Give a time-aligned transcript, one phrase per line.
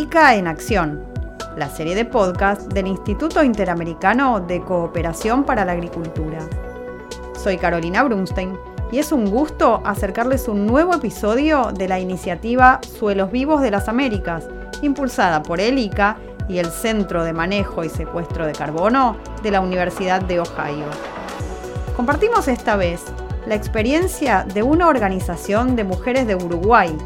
[0.00, 1.04] ICA en Acción,
[1.58, 6.38] la serie de podcast del Instituto Interamericano de Cooperación para la Agricultura.
[7.38, 8.58] Soy Carolina Brunstein
[8.90, 13.88] y es un gusto acercarles un nuevo episodio de la iniciativa Suelos Vivos de las
[13.88, 14.48] Américas,
[14.80, 16.16] impulsada por el ICA
[16.48, 20.86] y el Centro de Manejo y Secuestro de Carbono de la Universidad de Ohio.
[21.94, 23.02] Compartimos esta vez
[23.46, 26.96] la experiencia de una organización de mujeres de Uruguay,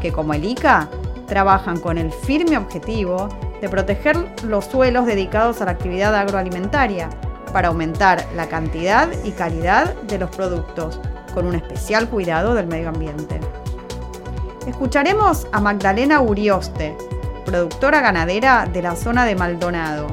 [0.00, 0.88] que como el ICA
[1.30, 3.28] trabajan con el firme objetivo
[3.60, 7.08] de proteger los suelos dedicados a la actividad agroalimentaria
[7.52, 11.00] para aumentar la cantidad y calidad de los productos,
[11.32, 13.40] con un especial cuidado del medio ambiente.
[14.66, 16.96] Escucharemos a Magdalena Urioste,
[17.46, 20.08] productora ganadera de la zona de Maldonado,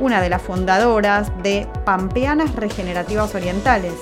[0.00, 3.94] una de las fundadoras de Pampeanas Regenerativas Orientales,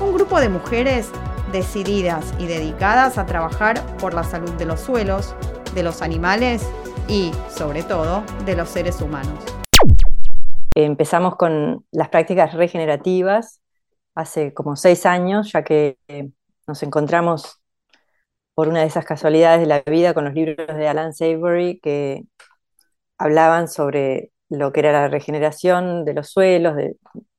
[0.00, 1.08] un grupo de mujeres
[1.52, 5.34] decididas y dedicadas a trabajar por la salud de los suelos,
[5.74, 6.62] de los animales
[7.08, 9.44] y, sobre todo, de los seres humanos.
[10.74, 13.60] Empezamos con las prácticas regenerativas
[14.14, 16.30] hace como seis años, ya que eh,
[16.66, 17.60] nos encontramos
[18.54, 22.24] por una de esas casualidades de la vida con los libros de Alan Savory que
[23.18, 26.76] hablaban sobre lo que era la regeneración de los suelos,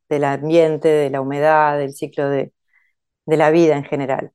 [0.09, 2.53] del ambiente, de la humedad, del ciclo de,
[3.25, 4.31] de la vida en general.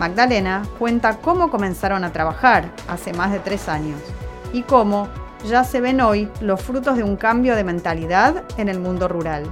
[0.00, 4.00] Magdalena cuenta cómo comenzaron a trabajar hace más de tres años
[4.50, 5.10] y cómo
[5.44, 9.44] ya se ven hoy los frutos de un cambio de mentalidad en el mundo rural.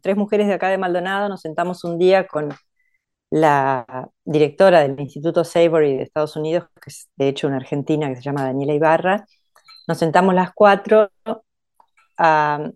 [0.00, 2.48] Tres mujeres de acá de Maldonado nos sentamos un día con
[3.28, 8.16] la directora del Instituto Savory de Estados Unidos, que es de hecho una argentina que
[8.16, 9.26] se llama Daniela Ibarra.
[9.86, 11.10] Nos sentamos las cuatro
[12.16, 12.70] a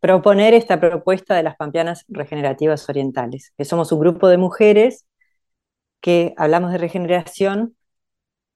[0.00, 5.04] proponer esta propuesta de las pampeanas regenerativas orientales, que somos un grupo de mujeres
[6.00, 7.76] que hablamos de regeneración,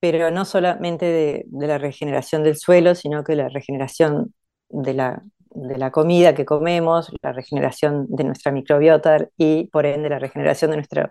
[0.01, 4.35] pero no solamente de, la regeneración del suelo, sino que la regeneración
[4.69, 10.09] de la, de la comida que comemos, la regeneración de nuestra microbiota y por ende
[10.09, 11.11] la regeneración de nuestro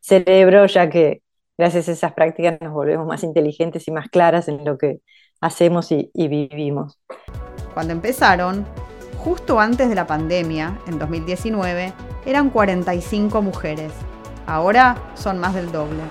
[0.00, 1.22] cerebro, ya que
[1.56, 5.00] gracias a esas prácticas nos volvemos más inteligentes y más claras en lo que
[5.40, 6.98] hacemos y, vivimos.
[7.74, 8.64] Cuando empezaron,
[9.18, 11.92] justo antes de la pandemia, en 2019,
[12.26, 13.92] eran 45 mujeres.
[14.46, 16.02] Ahora son más del doble.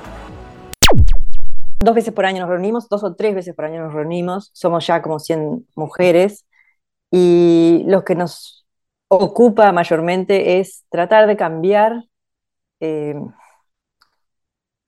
[1.79, 4.85] Dos veces por año nos reunimos, dos o tres veces por año nos reunimos, somos
[4.85, 6.45] ya como 100 mujeres
[7.09, 8.65] y lo que nos
[9.07, 12.05] ocupa mayormente es tratar de cambiar
[12.79, 13.15] eh,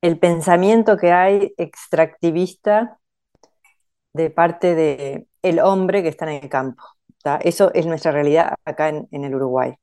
[0.02, 3.00] el pensamiento que hay extractivista
[4.14, 6.84] de parte del el hombre que está en el campo.
[7.42, 9.76] Eso es nuestra realidad acá en, el Uruguay.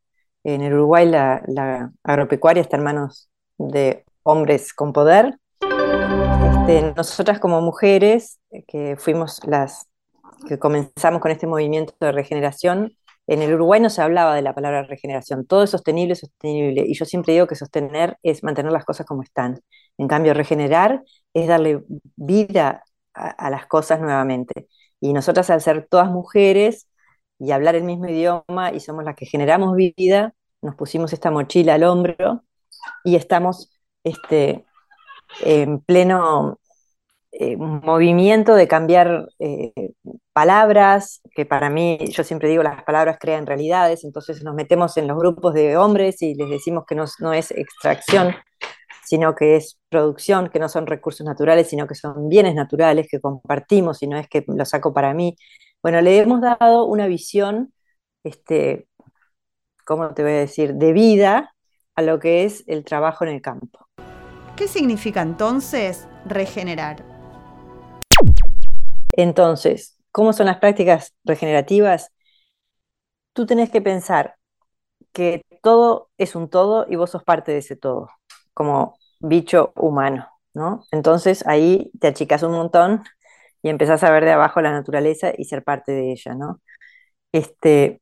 [0.45, 3.30] En el Uruguay la, agropecuaria está en manos
[3.69, 5.39] de hombres con poder.
[5.61, 9.89] Este, nosotras como mujeres, eh, que fuimos las
[10.49, 14.55] que comenzamos con este movimiento de regeneración, en el Uruguay no se hablaba de la
[14.55, 18.85] palabra regeneración, todo es sostenible, sostenible, y yo siempre digo que sostener es mantener las
[18.85, 19.61] cosas como están.
[19.99, 21.03] En cambio, regenerar
[21.35, 21.85] es darle
[22.17, 22.83] vida
[23.15, 24.67] a las cosas nuevamente.
[25.01, 26.89] Y nosotras al ser todas mujeres,
[27.39, 31.75] y hablar el mismo idioma y somos las que generamos vida, nos pusimos esta mochila
[31.75, 32.45] al hombro
[33.05, 33.71] y estamos
[34.05, 34.65] este,
[35.43, 36.59] en pleno
[37.33, 39.93] eh, movimiento de cambiar eh,
[40.33, 45.07] palabras, que para mí, yo siempre digo, las palabras crean realidades, entonces nos metemos en
[45.07, 48.35] los grupos de hombres y les decimos que no, no es extracción,
[49.05, 53.21] sino que es producción, que no son recursos naturales, sino que son bienes naturales que
[53.21, 55.37] compartimos y no es que lo saco para mí,
[55.83, 57.73] bueno, le hemos dado una visión,
[58.25, 58.89] este,
[59.87, 61.55] ¿cómo te voy a decir?, de vida
[61.95, 63.87] a lo que es el trabajo en el campo.
[64.57, 67.03] ¿Qué significa entonces regenerar?
[69.13, 72.13] Entonces, ¿cómo son las prácticas regenerativas?
[73.33, 74.37] Tú tenés que pensar
[75.13, 78.09] que todo es un todo y vos sos parte de ese todo,
[78.55, 80.85] como bicho humano, ¿no?
[80.93, 83.03] Entonces ahí te achicas un montón
[83.63, 86.61] y empezás a ver de abajo la naturaleza y ser parte de ella, ¿no?
[87.33, 88.00] Este,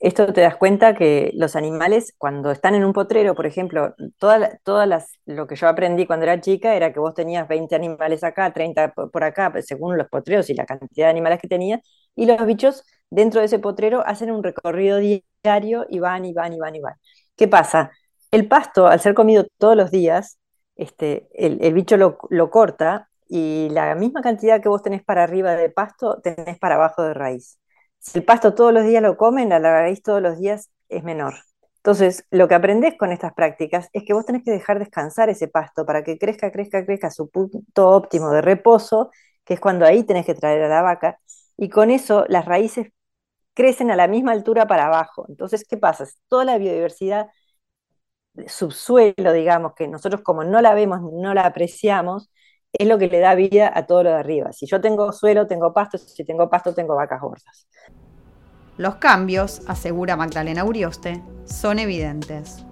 [0.00, 4.88] esto te das cuenta que los animales, cuando están en un potrero, por ejemplo, todas
[4.88, 8.52] las, lo que yo aprendí cuando era chica era que vos tenías 20 animales acá,
[8.52, 11.80] 30 por acá, pues, según los potreros y la cantidad de animales que tenías,
[12.14, 16.52] y los bichos dentro de ese potrero hacen un recorrido diario y van y van
[16.52, 16.94] y van y van.
[17.36, 17.90] ¿Qué pasa?
[18.30, 20.38] El pasto, al ser comido todos los días,
[20.76, 25.24] este, el, el bicho lo, lo corta y la misma cantidad que vos tenés para
[25.24, 27.58] arriba de pasto, tenés para abajo de raíz.
[27.98, 31.34] Si el pasto todos los días lo comen, la raíz todos los días es menor.
[31.76, 35.48] Entonces, lo que aprendés con estas prácticas es que vos tenés que dejar descansar ese
[35.48, 39.10] pasto para que crezca, crezca, crezca a su punto óptimo de reposo,
[39.44, 41.18] que es cuando ahí tenés que traer a la vaca,
[41.56, 42.88] y con eso las raíces
[43.54, 45.26] crecen a la misma altura para abajo.
[45.28, 46.06] Entonces, ¿qué pasa?
[46.28, 47.28] Toda la biodiversidad
[48.46, 52.30] subsuelo, digamos, que nosotros como no la vemos, no la apreciamos,
[52.72, 54.52] es lo que le da vida a todo lo de arriba.
[54.52, 57.68] Si yo tengo suelo, tengo pasto, si tengo pasto, tengo vacas gordas.
[58.76, 62.64] Los cambios, asegura Magdalena Urioste, son evidentes.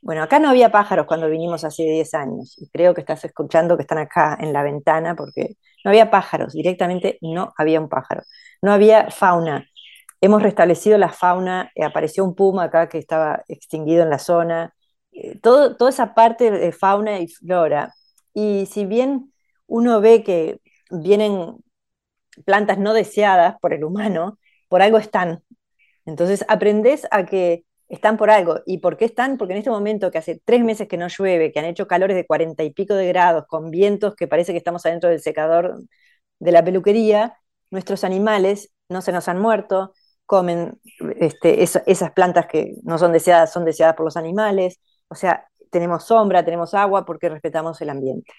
[0.00, 3.76] Bueno, acá no había pájaros cuando vinimos hace 10 años, y creo que estás escuchando
[3.76, 8.22] que están acá en la ventana, porque no había pájaros, directamente no había un pájaro.
[8.62, 9.64] No había fauna.
[10.20, 14.74] Hemos restablecido la fauna, eh, apareció un puma acá que estaba extinguido en la zona,
[15.12, 17.94] eh, todo, toda esa parte de fauna y flora.
[18.34, 19.32] Y si bien
[19.66, 21.56] uno ve que vienen
[22.44, 24.38] plantas no deseadas por el humano,
[24.68, 25.42] por algo están.
[26.06, 28.60] Entonces aprendes a que están por algo.
[28.66, 29.36] ¿Y por qué están?
[29.38, 32.16] Porque en este momento que hace tres meses que no llueve, que han hecho calores
[32.16, 35.82] de cuarenta y pico de grados, con vientos que parece que estamos adentro del secador
[36.38, 37.38] de la peluquería,
[37.70, 39.92] nuestros animales no se nos han muerto,
[40.26, 40.80] comen
[41.18, 44.80] este, esas plantas que no son deseadas, son deseadas por los animales.
[45.08, 48.30] O sea, tenemos sombra, tenemos agua porque respetamos el ambiente.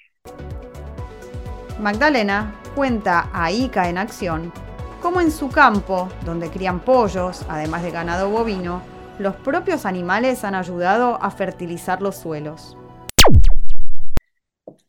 [1.80, 4.54] Magdalena cuenta a ICA en acción
[5.02, 8.82] cómo en su campo, donde crían pollos, además de ganado bovino,
[9.20, 12.78] los propios animales han ayudado a fertilizar los suelos.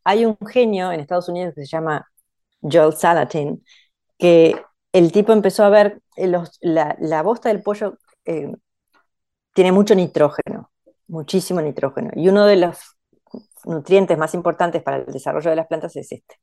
[0.05, 2.09] Hay un genio en Estados Unidos que se llama
[2.61, 3.65] Joel Salatin,
[4.19, 4.63] que
[4.93, 6.31] el tipo empezó a ver eh,
[6.61, 8.53] la, bosta del pollo eh,
[9.53, 10.71] tiene mucho nitrógeno,
[11.09, 12.79] muchísimo nitrógeno, y uno de los
[13.65, 16.37] nutrientes más importantes para el desarrollo de las plantas es este.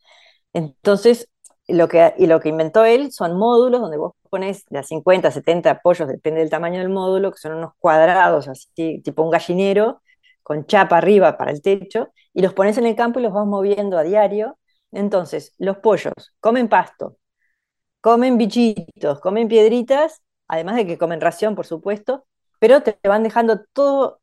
[0.54, 1.30] Entonces,
[1.68, 5.82] lo que, y lo que inventó él son módulos donde vos pones a 50, 70
[5.82, 10.02] pollos, depende del tamaño del módulo, que son unos cuadrados, así, tipo un gallinero,
[10.44, 13.46] con chapa arriba para el techo, y los pones en el campo y los vas
[13.46, 14.58] moviendo a diario.
[14.92, 17.18] Entonces, los pollos comen pasto,
[18.02, 22.26] comen bichitos, comen piedritas, además de que comen ración, por supuesto,
[22.60, 24.21] pero te van dejando todas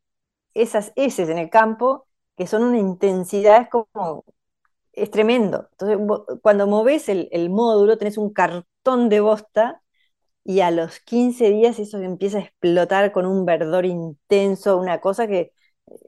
[0.63, 2.07] esas heces en el campo
[2.37, 4.25] que son una intensidad, es como
[4.93, 5.69] es tremendo.
[5.73, 5.99] Entonces,
[6.43, 9.83] cuando moves el, módulo, tenés un cartón de bosta
[10.45, 15.27] y a los 15 días eso empieza a explotar con un verdor intenso, una cosa
[15.29, 15.53] que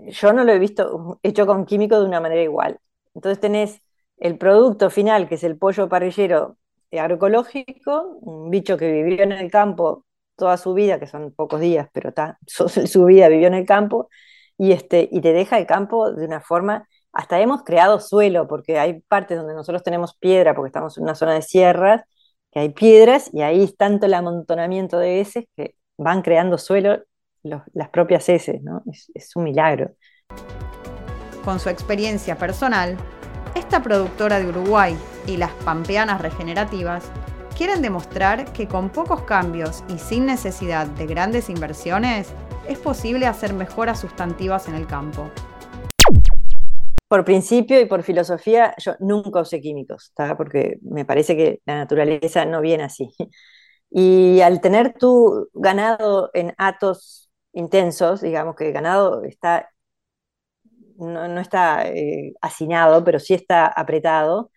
[0.09, 2.81] yo no lo he visto hecho con químico de una manera igual.
[3.15, 3.83] Entonces tenés
[4.19, 6.59] el producto final, que es el pollo parrillero
[6.93, 10.07] agroecológico, un bicho que vivió en el campo
[10.37, 14.09] toda su vida, que son pocos días, pero está, su vida vivió en el campo,
[14.61, 18.79] y, este, y te deja el campo de una forma hasta hemos creado suelo, porque
[18.79, 22.03] hay partes donde nosotros tenemos piedra, porque estamos en una zona de sierras,
[22.53, 27.03] que hay piedras y ahí es tanto el amontonamiento de heces que van creando suelo
[27.43, 28.83] las propias heces, ¿no?
[28.93, 29.93] Es, es un milagro.
[31.43, 32.99] Con su experiencia personal,
[33.55, 34.95] esta productora de Uruguay
[35.27, 37.11] y las pampeanas regenerativas
[37.57, 42.35] quieren demostrar que con pocos cambios y sin necesidad de grandes inversiones
[42.69, 45.31] es posible hacer mejoras sustantivas en el campo
[47.11, 52.45] por principio y por filosofía, yo nunca usé químicos, porque me parece que la naturaleza
[52.45, 53.11] no viene así.
[53.93, 59.71] Y al tener tu ganado en atos intensos, digamos que el ganado está,
[60.97, 64.53] no, está eh, hacinado, pero sí está apretado,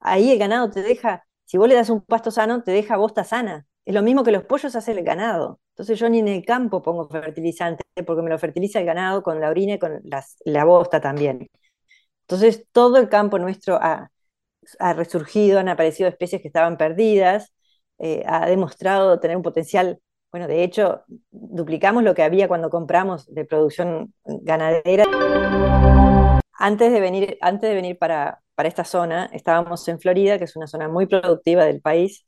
[0.00, 3.24] ahí el ganado te deja, si vos le das un pasto sano, te deja bosta
[3.24, 3.66] sana.
[3.86, 5.60] Es lo mismo que los pollos hacen el ganado.
[5.76, 9.38] Entonces yo ni en el campo pongo fertilizante, porque me lo fertiliza el ganado con
[9.42, 10.00] la orina y con
[10.46, 11.50] la bosta también.
[12.22, 14.10] Entonces, todo el campo nuestro ha,
[14.94, 17.52] resurgido, han aparecido especies que estaban perdidas,
[17.98, 20.00] eh, ha demostrado tener un potencial,
[20.32, 25.04] bueno, de hecho, duplicamos lo que había cuando compramos de producción ganadera.
[26.54, 30.56] Antes de venir, antes de venir para, para esta zona, estábamos en Florida, que es
[30.56, 32.26] una zona muy productiva del país,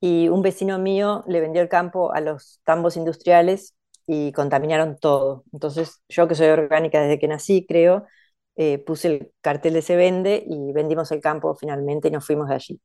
[0.00, 3.74] y un vecino mío le vendió el campo a los tambos industriales
[4.06, 5.44] y contaminaron todo.
[5.52, 8.06] Entonces, yo que soy orgánica desde que nací, creo,
[8.56, 12.48] eh, puse el cartel de se vende y vendimos el campo finalmente y nos fuimos
[12.48, 12.80] de allí.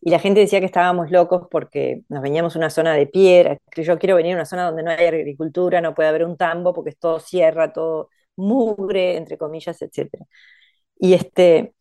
[0.00, 3.58] Y la gente decía que estábamos locos porque nos veníamos a una zona de piedra,
[3.70, 6.36] que yo quiero venir a una zona donde no hay agricultura, no puede haber un
[6.36, 10.26] tambo porque es todo sierra, todo mugre, entre comillas, etc.
[10.98, 11.74] Y, este,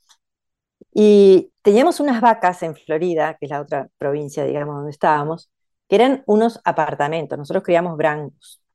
[0.96, 5.52] y teníamos unas vacas en Florida, que es la otra provincia, digamos, donde estábamos,
[5.88, 7.38] que eran unos apartamentos.
[7.38, 8.66] Nosotros criamos brancos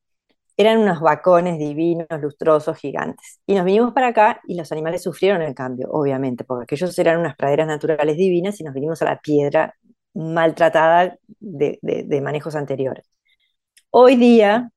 [0.60, 3.40] eran unos vacones divinos, lustrosos, gigantes.
[3.46, 7.18] Y nos vinimos para acá y los animales sufrieron el cambio, obviamente, porque aquellos eran
[7.18, 9.74] unas praderas naturales divinas y nos vinimos a la piedra
[10.12, 13.10] maltratada de, manejos anteriores.
[13.88, 14.70] Hoy día,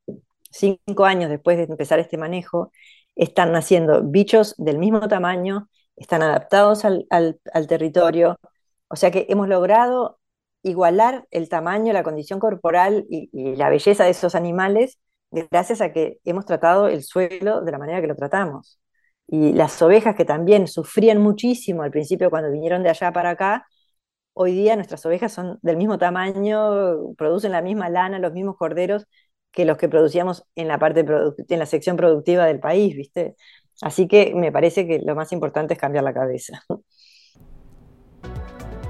[0.49, 2.71] cinco años después de empezar este manejo,
[3.15, 7.07] están naciendo bichos del mismo tamaño están adaptados al,
[7.67, 8.39] territorio.
[8.87, 10.19] O sea que hemos logrado
[10.63, 14.99] igualar el tamaño, la condición corporal y, la belleza de esos animales
[15.31, 18.79] gracias a que hemos tratado el suelo de la manera que lo tratamos.
[19.27, 23.65] Y las ovejas que también sufrían muchísimo al principio cuando vinieron de allá para acá,
[24.33, 29.07] hoy día nuestras ovejas son del mismo tamaño, producen la misma lana, los mismos corderos
[29.51, 31.05] que los que producíamos en la parte
[31.47, 33.35] en la sección productiva del país, ¿viste?
[33.81, 36.63] Así que me parece que lo más importante es cambiar la cabeza.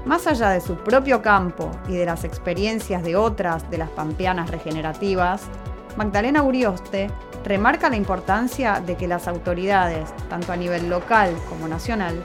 [0.04, 4.50] Más allá de su propio campo y de las experiencias de otras de las pampeanas
[4.50, 5.48] regenerativas,
[5.96, 7.08] Magdalena Urioste
[7.44, 12.22] remarca la importancia de que las autoridades, tanto a nivel local como nacional,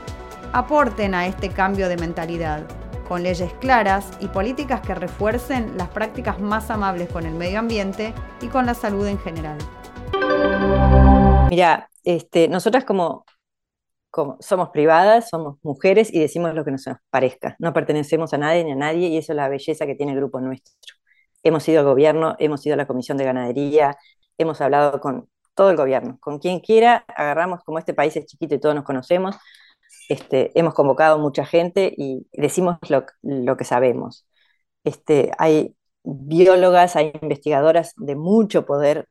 [0.53, 2.63] aporten a este cambio de mentalidad,
[3.07, 8.13] con leyes claras y políticas que refuercen las prácticas más amables con el medio ambiente
[8.41, 9.57] y con la salud en general.
[11.49, 13.25] Mira, este, nosotras como,
[14.09, 17.55] como somos privadas, somos mujeres y decimos lo que nos parezca.
[17.59, 20.19] No pertenecemos a nadie ni a nadie y eso es la belleza que tiene el
[20.19, 20.73] grupo nuestro.
[21.43, 23.97] Hemos ido al gobierno, hemos ido a la Comisión de Ganadería,
[24.37, 28.55] hemos hablado con todo el gobierno, con quien quiera, agarramos, como este país es chiquito
[28.55, 29.35] y todos nos conocemos,
[30.09, 32.77] este, hemos convocado mucha gente y decimos
[33.21, 34.25] lo, que sabemos.
[34.83, 39.07] Este, hay biólogas, hay investigadoras de mucho poder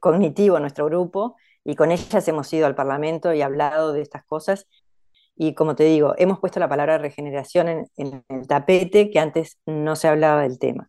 [0.00, 4.24] cognitivo en nuestro grupo y con ellas hemos ido al Parlamento y hablado de estas
[4.24, 4.66] cosas.
[5.34, 9.96] Y como te digo, hemos puesto la palabra regeneración en, el tapete que antes no
[9.96, 10.88] se hablaba del tema.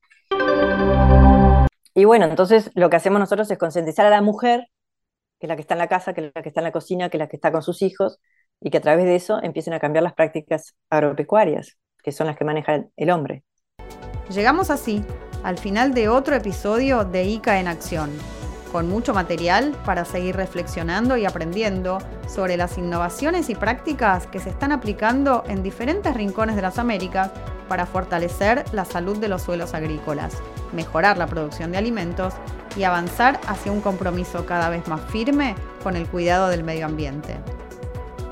[1.95, 4.67] Y bueno, entonces lo que hacemos nosotros es concientizar a la mujer,
[5.39, 6.71] que es la que está en la casa, que es la que está en la
[6.71, 8.19] cocina, que es la que está con sus hijos,
[8.59, 12.35] y que a través de eso empiecen a cambiar las prácticas agropecuarias, que son las
[12.35, 13.43] que maneja el hombre.
[14.29, 15.03] Llegamos así
[15.43, 18.09] al final de otro episodio de ICA en Acción
[18.73, 24.49] con mucho material para seguir reflexionando y aprendiendo sobre las innovaciones y prácticas que se
[24.49, 27.29] están aplicando en diferentes rincones de las Américas
[27.69, 30.33] para fortalecer la salud de los suelos agrícolas,
[30.73, 32.33] mejorar la producción de alimentos
[32.75, 35.53] y avanzar hacia un compromiso cada vez más firme
[35.83, 37.37] con el cuidado del medio ambiente.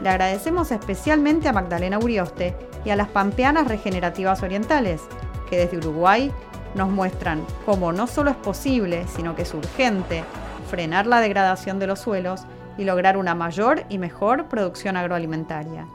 [0.01, 5.01] Le agradecemos especialmente a Magdalena Urioste y a las Pampeanas Regenerativas Orientales,
[5.47, 6.31] que desde Uruguay
[6.75, 10.23] nos muestran cómo no solo es posible, sino que es urgente
[10.69, 12.43] frenar la degradación de los suelos
[12.77, 15.85] y lograr una mayor y mejor producción agroalimentaria.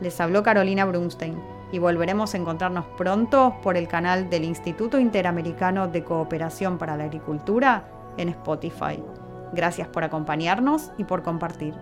[0.00, 1.40] Les habló Carolina Brunstein
[1.72, 7.04] y volveremos a encontrarnos pronto por el canal del Instituto Interamericano de Cooperación para la
[7.04, 7.84] Agricultura
[8.16, 9.02] en Spotify.
[9.52, 11.74] Gracias por acompañarnos y por compartir.